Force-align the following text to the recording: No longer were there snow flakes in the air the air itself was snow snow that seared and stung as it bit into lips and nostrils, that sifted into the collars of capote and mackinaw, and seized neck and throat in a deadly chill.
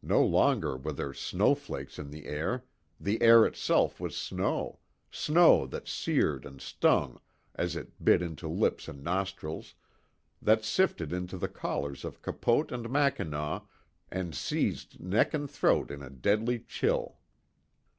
No 0.00 0.24
longer 0.24 0.78
were 0.78 0.94
there 0.94 1.12
snow 1.12 1.54
flakes 1.54 1.98
in 1.98 2.08
the 2.08 2.24
air 2.24 2.64
the 2.98 3.20
air 3.20 3.44
itself 3.44 4.00
was 4.00 4.16
snow 4.16 4.78
snow 5.10 5.66
that 5.66 5.86
seared 5.86 6.46
and 6.46 6.58
stung 6.58 7.20
as 7.54 7.76
it 7.76 8.02
bit 8.02 8.22
into 8.22 8.48
lips 8.48 8.88
and 8.88 9.04
nostrils, 9.04 9.74
that 10.40 10.64
sifted 10.64 11.12
into 11.12 11.36
the 11.36 11.48
collars 11.48 12.02
of 12.02 12.22
capote 12.22 12.72
and 12.72 12.88
mackinaw, 12.88 13.60
and 14.10 14.34
seized 14.34 15.00
neck 15.00 15.34
and 15.34 15.50
throat 15.50 15.90
in 15.90 16.00
a 16.00 16.08
deadly 16.08 16.60
chill. 16.60 17.18